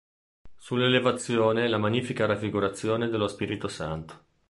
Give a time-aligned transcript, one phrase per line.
[0.55, 4.23] Sull'elevazione la magnifica raffigurazione dello "Spirito Santo".